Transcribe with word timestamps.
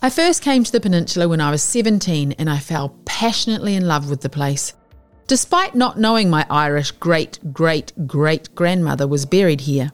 I 0.00 0.10
first 0.10 0.42
came 0.42 0.62
to 0.62 0.70
the 0.70 0.80
peninsula 0.80 1.28
when 1.28 1.40
I 1.40 1.50
was 1.50 1.60
17 1.62 2.32
and 2.32 2.48
I 2.48 2.60
fell 2.60 2.90
passionately 3.04 3.74
in 3.74 3.88
love 3.88 4.08
with 4.08 4.20
the 4.20 4.28
place. 4.28 4.74
Despite 5.26 5.74
not 5.74 5.98
knowing 5.98 6.30
my 6.30 6.46
Irish 6.48 6.92
great 6.92 7.40
great 7.52 7.92
great 8.06 8.54
grandmother 8.54 9.08
was 9.08 9.26
buried 9.26 9.60
here, 9.60 9.90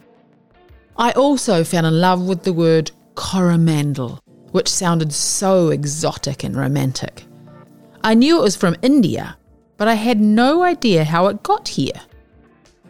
I 0.98 1.12
also 1.12 1.64
fell 1.64 1.87
in 1.87 2.03
love 2.03 2.21
with 2.21 2.43
the 2.43 2.53
word 2.53 2.90
Coromandel, 3.14 4.21
which 4.51 4.69
sounded 4.69 5.11
so 5.11 5.71
exotic 5.71 6.45
and 6.45 6.55
romantic. 6.55 7.25
I 8.02 8.12
knew 8.12 8.39
it 8.39 8.43
was 8.43 8.57
from 8.57 8.77
India, 8.82 9.39
but 9.79 9.89
I 9.89 9.95
had 9.95 10.21
no 10.21 10.62
idea 10.62 11.05
how 11.05 11.29
it 11.29 11.43
got 11.43 11.66
here. 11.66 11.98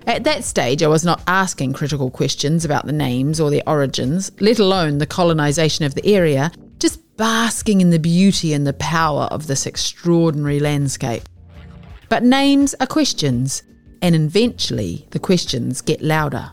At 0.09 0.25
that 0.25 0.43
stage, 0.43 0.83
I 0.83 0.89
was 0.89 1.05
not 1.05 1.23
asking 1.29 1.75
critical 1.75 2.11
questions 2.11 2.65
about 2.65 2.87
the 2.87 2.93
names 2.93 3.41
or 3.41 3.51
their 3.51 3.67
origins, 3.67 4.33
let 4.41 4.59
alone 4.59 4.99
the 4.99 5.07
colonisation 5.07 5.85
of 5.87 5.95
the 5.95 6.05
area, 6.05 6.51
basking 7.17 7.81
in 7.81 7.91
the 7.91 7.99
beauty 7.99 8.53
and 8.53 8.67
the 8.67 8.73
power 8.75 9.25
of 9.25 9.46
this 9.46 9.67
extraordinary 9.67 10.61
landscape. 10.61 11.23
But 12.09 12.23
names 12.23 12.75
are 12.81 12.87
questions, 12.87 13.63
and 14.03 14.14
eventually 14.14 15.07
the 15.11 15.18
questions 15.18 15.81
get 15.81 16.03
louder. 16.03 16.50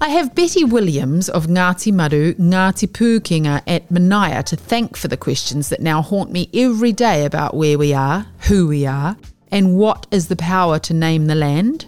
I 0.00 0.10
have 0.10 0.34
Betty 0.34 0.62
Williams 0.62 1.28
of 1.28 1.46
Ngati 1.46 1.92
Maru, 1.92 2.34
Ngati 2.34 2.86
Pukenga 2.86 3.62
at 3.66 3.88
Manaia 3.88 4.44
to 4.44 4.54
thank 4.54 4.96
for 4.96 5.08
the 5.08 5.16
questions 5.16 5.70
that 5.70 5.80
now 5.80 6.02
haunt 6.02 6.30
me 6.30 6.48
every 6.54 6.92
day 6.92 7.24
about 7.24 7.54
where 7.54 7.76
we 7.76 7.92
are, 7.92 8.24
who 8.46 8.68
we 8.68 8.86
are, 8.86 9.16
and 9.50 9.76
what 9.76 10.06
is 10.12 10.28
the 10.28 10.36
power 10.36 10.78
to 10.78 10.94
name 10.94 11.26
the 11.26 11.34
land. 11.34 11.86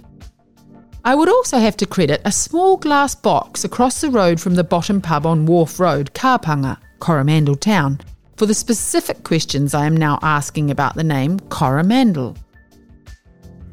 I 1.05 1.14
would 1.14 1.28
also 1.28 1.58
have 1.58 1.77
to 1.78 1.86
credit 1.86 2.20
a 2.24 2.33
small 2.33 2.77
glass 2.77 3.14
box 3.14 3.64
across 3.64 4.00
the 4.00 4.11
road 4.11 4.41
from 4.41 4.56
the 4.56 4.64
bottom 4.64 5.00
pub 5.00 5.24
on 5.24 5.47
Wharf 5.47 5.78
Road, 5.78 6.12
Kapanga, 6.12 6.78
Coromandel 7.00 7.56
Town, 7.56 8.00
for 8.36 8.46
the 8.46 8.54
specific 8.54 9.24
questions 9.24 9.74
I 9.74 9.86
am 9.86 9.96
now 9.96 10.18
asking 10.22 10.70
about 10.70 10.94
the 10.94 11.05
name 11.05 11.41
Coromandel. 11.48 12.36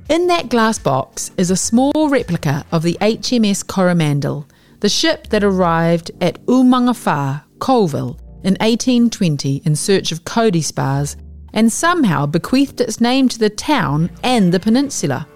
In 0.09 0.27
that 0.27 0.49
glass 0.49 0.79
box 0.79 1.31
is 1.37 1.51
a 1.51 1.57
small 1.57 2.09
replica 2.09 2.65
of 2.71 2.81
the 2.81 2.97
HMS 3.01 3.65
Coromandel, 3.65 4.47
the 4.79 4.89
ship 4.89 5.27
that 5.27 5.43
arrived 5.43 6.11
at 6.21 6.43
Umangawha, 6.45 7.43
Colville, 7.59 8.17
in 8.43 8.53
1820 8.61 9.63
in 9.65 9.75
search 9.75 10.11
of 10.11 10.23
kauri 10.23 10.61
spars 10.61 11.17
and 11.53 11.71
somehow 11.71 12.25
bequeathed 12.25 12.79
its 12.79 13.01
name 13.01 13.27
to 13.27 13.39
the 13.39 13.49
town 13.49 14.09
and 14.23 14.53
the 14.53 14.59
peninsula. 14.59 15.27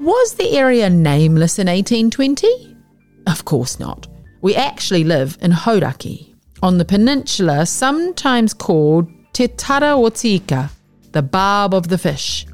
Was 0.00 0.34
the 0.34 0.50
area 0.56 0.90
nameless 0.90 1.58
in 1.58 1.66
1820? 1.66 2.76
Of 3.26 3.44
course 3.44 3.78
not. 3.78 4.08
We 4.40 4.54
actually 4.54 5.04
live 5.04 5.38
in 5.40 5.52
Hauraki, 5.52 6.25
on 6.62 6.78
the 6.78 6.84
peninsula 6.84 7.66
sometimes 7.66 8.54
called 8.54 9.08
Te 9.32 9.48
Tarawatika, 9.48 10.70
the 11.12 11.22
barb 11.22 11.74
of 11.74 11.88
the 11.88 11.98
fish. 11.98 12.46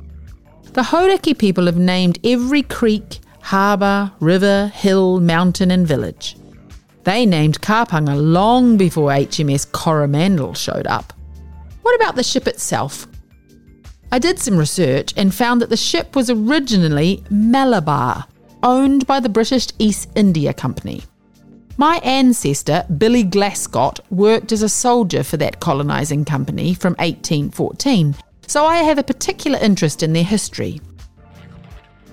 The 0.73 0.83
Hauraki 0.83 1.35
people 1.39 1.67
have 1.67 1.77
named 1.77 2.19
every 2.25 2.63
creek, 2.63 3.21
harbour, 3.43 4.11
river, 4.21 4.69
hill, 4.75 5.21
mountain, 5.21 5.71
and 5.71 5.87
village. 5.87 6.37
They 7.05 7.27
named 7.27 7.61
Kapanga 7.61 8.17
long 8.17 8.77
before 8.77 9.11
HMS 9.11 9.71
Coromandel 9.71 10.55
showed 10.55 10.87
up. 10.87 11.13
What 11.83 11.97
about 11.97 12.17
the 12.17 12.23
ship 12.23 12.47
itself? 12.47 13.07
I 14.13 14.19
did 14.19 14.39
some 14.39 14.57
research 14.57 15.13
and 15.17 15.35
found 15.35 15.61
that 15.63 15.71
the 15.71 15.77
ship 15.77 16.15
was 16.15 16.31
originally 16.31 17.25
Malabar, 17.31 18.27
owned 18.63 19.07
by 19.07 19.21
the 19.21 19.29
British 19.29 19.69
East 19.79 20.11
India 20.15 20.53
Company. 20.53 21.03
My 21.77 21.97
ancestor, 22.05 22.85
Billy 22.99 23.25
Glascott, 23.25 24.01
worked 24.11 24.53
as 24.53 24.63
a 24.63 24.69
soldier 24.69 25.23
for 25.23 25.37
that 25.39 25.61
colonising 25.61 26.25
company 26.25 26.75
from 26.75 26.93
1814 26.95 28.15
so 28.53 28.67
I 28.67 28.83
have 28.83 28.99
a 28.99 29.03
particular 29.03 29.59
interest 29.59 30.03
in 30.03 30.13
their 30.13 30.25
history. 30.25 30.79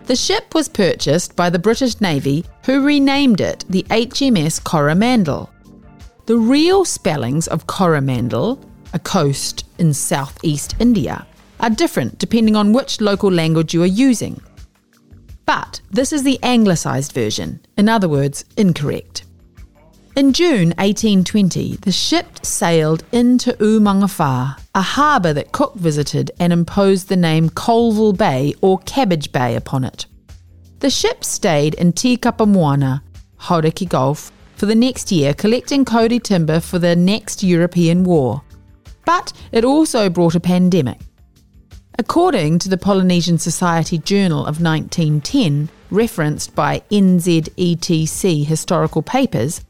The 0.06 0.16
ship 0.16 0.56
was 0.56 0.70
purchased 0.70 1.36
by 1.36 1.50
the 1.50 1.60
British 1.60 2.00
Navy, 2.00 2.46
who 2.66 2.86
renamed 2.86 3.42
it 3.42 3.66
the 3.70 3.84
HMS 3.90 4.64
Coromandel. 4.64 5.50
The 6.28 6.38
real 6.38 6.86
spellings 6.86 7.48
of 7.48 7.68
Coromandel, 7.68 8.58
a 8.94 9.00
coast 9.00 9.66
in 9.80 9.94
southeast 9.94 10.76
India, 10.80 11.28
are 11.60 11.70
different 11.70 12.18
depending 12.20 12.56
on 12.56 12.72
which 12.72 13.02
local 13.02 13.30
language 13.30 13.74
you 13.74 13.84
are 13.84 13.98
using. 14.08 14.42
But 15.46 15.82
this 15.92 16.14
is 16.14 16.24
the 16.24 16.40
anglicised 16.42 17.12
version, 17.12 17.60
in 17.78 17.90
other 17.90 18.08
words, 18.08 18.46
incorrect. 18.56 19.26
In 20.16 20.34
June 20.34 20.70
1820, 20.78 21.78
the 21.78 21.92
ship 21.92 22.44
sailed 22.44 23.04
into 23.12 23.54
Umangawha, 23.54 24.60
a 24.76 24.82
harbour 24.82 25.34
that 25.34 25.52
Cook 25.52 25.76
visited 25.76 26.32
and 26.40 26.52
imposed 26.52 27.08
the 27.08 27.16
name 27.16 27.50
Colville 27.50 28.14
Bay 28.14 28.54
or 28.62 28.80
Cabbage 28.80 29.32
Bay 29.32 29.56
upon 29.56 29.84
it. 29.84 30.08
The 30.80 30.90
ship 30.90 31.24
stayed 31.24 31.76
in 31.76 31.94
Tikapa 31.94 32.48
Moana, 32.48 33.04
Hauraki 33.40 33.88
Gulf, 33.88 34.32
for 34.56 34.66
the 34.66 34.76
next 34.76 35.12
year, 35.12 35.34
collecting 35.34 35.86
kauri 35.86 36.20
timber 36.20 36.60
for 36.60 36.80
the 36.80 36.96
next 36.96 37.44
European 37.44 38.04
war. 38.04 38.42
But 39.06 39.32
it 39.52 39.64
also 39.64 40.10
brought 40.10 40.36
a 40.36 40.42
pandemic. 40.42 41.00
According 41.98 42.60
to 42.60 42.70
the 42.70 42.78
Polynesian 42.78 43.38
Society 43.38 43.98
Journal 43.98 44.40
of 44.40 44.62
1910, 44.62 45.70
referenced 45.92 46.56
by 46.56 46.82
NZETC 46.92 48.46
historical 48.46 49.02
papers, 49.02 49.62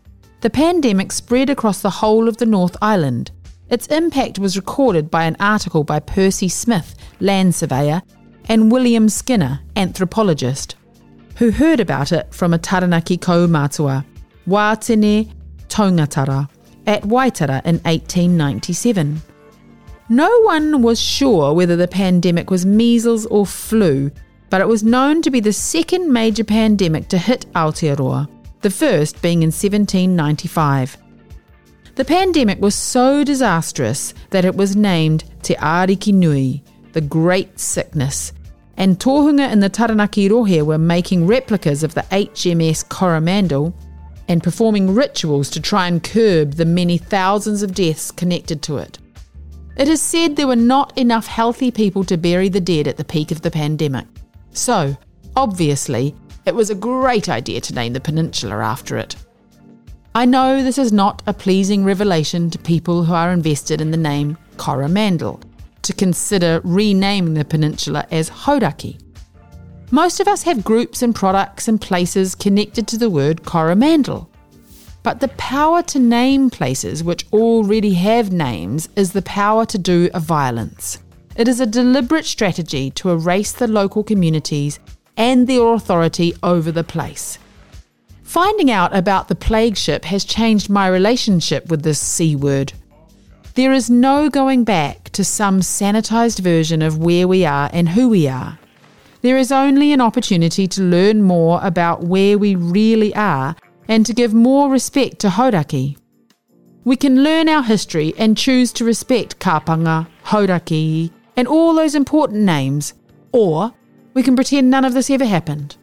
the 0.41 0.49
pandemic 0.49 1.11
spread 1.11 1.49
across 1.49 1.81
the 1.81 1.89
whole 1.89 2.27
of 2.27 2.37
the 2.37 2.45
North 2.45 2.77
Island. 2.81 3.31
Its 3.69 3.87
impact 3.87 4.39
was 4.39 4.55
recorded 4.55 5.11
by 5.11 5.25
an 5.25 5.35
article 5.39 5.83
by 5.83 5.99
Percy 5.99 6.47
Smith, 6.47 6.95
land 7.19 7.53
surveyor, 7.53 8.01
and 8.47 8.71
William 8.71 9.09
Skinner, 9.09 9.59
anthropologist, 9.75 10.75
who 11.35 11.51
heard 11.51 11.79
about 11.79 12.11
it 12.11 12.33
from 12.33 12.53
a 12.53 12.57
Taranaki 12.57 13.17
kaumātua, 13.17 14.05
Wātene 14.47 15.31
Tongatara, 15.67 16.49
at 16.87 17.03
Waitara 17.03 17.61
in 17.65 17.75
1897. 17.79 19.21
No 20.07 20.41
one 20.41 20.81
was 20.81 20.99
sure 20.99 21.53
whether 21.53 21.75
the 21.75 21.87
pandemic 21.87 22.49
was 22.49 22.65
measles 22.65 23.27
or 23.27 23.45
flu, 23.45 24.09
but 24.49 24.61
it 24.61 24.67
was 24.67 24.81
known 24.81 25.21
to 25.21 25.29
be 25.29 25.39
the 25.39 25.53
second 25.53 26.11
major 26.11 26.43
pandemic 26.43 27.07
to 27.09 27.19
hit 27.19 27.45
Aotearoa 27.53 28.27
the 28.61 28.69
first 28.69 29.21
being 29.21 29.41
in 29.41 29.47
1795. 29.47 30.97
The 31.95 32.05
pandemic 32.05 32.59
was 32.59 32.75
so 32.75 33.23
disastrous 33.23 34.13
that 34.29 34.45
it 34.45 34.55
was 34.55 34.75
named 34.75 35.25
Te 35.41 35.55
Ariki 35.55 36.13
Nui, 36.13 36.63
the 36.93 37.01
Great 37.01 37.59
Sickness, 37.59 38.33
and 38.77 38.97
Tohunga 38.97 39.41
and 39.41 39.61
the 39.61 39.69
Taranaki 39.69 40.29
Rohe 40.29 40.61
were 40.65 40.77
making 40.77 41.27
replicas 41.27 41.83
of 41.83 41.93
the 41.93 42.05
HMS 42.11 42.87
Coromandel 42.87 43.75
and 44.29 44.41
performing 44.41 44.93
rituals 44.95 45.49
to 45.49 45.59
try 45.59 45.87
and 45.87 46.03
curb 46.03 46.53
the 46.53 46.65
many 46.65 46.97
thousands 46.97 47.63
of 47.63 47.73
deaths 47.73 48.11
connected 48.11 48.61
to 48.61 48.77
it. 48.77 48.97
It 49.75 49.87
is 49.87 50.01
said 50.01 50.35
there 50.35 50.47
were 50.47 50.55
not 50.55 50.97
enough 50.97 51.27
healthy 51.27 51.71
people 51.71 52.03
to 52.05 52.17
bury 52.17 52.47
the 52.47 52.61
dead 52.61 52.87
at 52.87 52.97
the 52.97 53.03
peak 53.03 53.31
of 53.31 53.41
the 53.41 53.51
pandemic. 53.51 54.05
So, 54.51 54.95
obviously, 55.35 56.15
it 56.49 56.55
was 56.55 56.71
a 56.71 56.75
great 56.75 57.29
idea 57.29 57.61
to 57.61 57.75
name 57.75 57.93
the 57.93 57.99
peninsula 57.99 58.55
after 58.55 58.97
it. 58.97 59.15
I 60.15 60.25
know 60.25 60.63
this 60.63 60.79
is 60.79 60.91
not 60.91 61.21
a 61.27 61.33
pleasing 61.33 61.85
revelation 61.85 62.49
to 62.49 62.57
people 62.57 63.03
who 63.03 63.13
are 63.13 63.31
invested 63.31 63.79
in 63.79 63.91
the 63.91 63.97
name 63.97 64.35
Coromandel 64.57 65.39
to 65.83 65.93
consider 65.93 66.59
renaming 66.63 67.35
the 67.35 67.45
peninsula 67.45 68.07
as 68.09 68.31
Hauraki. 68.31 68.99
Most 69.91 70.19
of 70.19 70.27
us 70.27 70.41
have 70.41 70.63
groups 70.63 71.03
and 71.03 71.13
products 71.13 71.67
and 71.67 71.79
places 71.79 72.33
connected 72.33 72.87
to 72.87 72.97
the 72.97 73.11
word 73.11 73.45
Coromandel. 73.45 74.27
But 75.03 75.19
the 75.19 75.27
power 75.27 75.83
to 75.83 75.99
name 75.99 76.49
places 76.49 77.03
which 77.03 77.27
already 77.31 77.93
have 77.93 78.31
names 78.31 78.89
is 78.95 79.13
the 79.13 79.21
power 79.21 79.67
to 79.67 79.77
do 79.77 80.09
a 80.15 80.19
violence. 80.19 80.97
It 81.35 81.47
is 81.47 81.59
a 81.59 81.67
deliberate 81.67 82.25
strategy 82.25 82.89
to 82.91 83.11
erase 83.11 83.51
the 83.51 83.67
local 83.67 84.03
communities 84.03 84.79
and 85.19 85.45
their 85.45 85.73
authority 85.73 86.33
over 86.41 86.71
the 86.71 86.83
place. 86.83 87.37
Finding 88.23 88.71
out 88.71 88.95
about 88.95 89.27
the 89.27 89.35
plague 89.35 89.75
ship 89.75 90.05
has 90.05 90.23
changed 90.23 90.69
my 90.69 90.87
relationship 90.87 91.69
with 91.69 91.83
this 91.83 91.99
C 91.99 92.35
word. 92.35 92.73
There 93.55 93.73
is 93.73 93.89
no 93.89 94.29
going 94.29 94.63
back 94.63 95.09
to 95.09 95.23
some 95.23 95.59
sanitized 95.59 96.39
version 96.39 96.81
of 96.81 96.97
where 96.97 97.27
we 97.27 97.45
are 97.45 97.69
and 97.73 97.89
who 97.89 98.07
we 98.09 98.27
are. 98.27 98.57
There 99.21 99.37
is 99.37 99.51
only 99.51 99.91
an 99.91 99.99
opportunity 99.99 100.67
to 100.67 100.81
learn 100.81 101.21
more 101.23 101.59
about 101.61 102.03
where 102.03 102.37
we 102.37 102.55
really 102.55 103.13
are 103.15 103.55
and 103.89 104.05
to 104.05 104.13
give 104.13 104.33
more 104.33 104.69
respect 104.69 105.19
to 105.19 105.29
Hauraki. 105.29 105.97
We 106.85 106.95
can 106.95 107.23
learn 107.23 107.49
our 107.49 107.63
history 107.63 108.13
and 108.17 108.37
choose 108.37 108.71
to 108.73 108.85
respect 108.85 109.39
Kapanga, 109.39 110.07
Hauraki, 110.23 111.11
and 111.35 111.47
all 111.47 111.73
those 111.73 111.95
important 111.95 112.43
names, 112.43 112.93
or 113.33 113.73
we 114.19 114.23
can 114.23 114.35
pretend 114.35 114.69
none 114.69 114.83
of 114.83 114.93
this 114.93 115.09
ever 115.09 115.23
happened. 115.23 115.77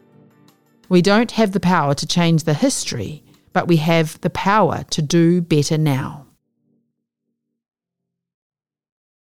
We 0.89 1.01
don't 1.01 1.31
have 1.31 1.53
the 1.53 1.59
power 1.59 1.95
to 1.95 2.05
change 2.05 2.43
the 2.43 2.53
history, 2.53 3.23
but 3.51 3.67
we 3.67 3.77
have 3.77 4.21
the 4.21 4.29
power 4.29 4.83
to 4.91 5.01
do 5.01 5.41
better 5.41 5.75
now. 5.75 6.26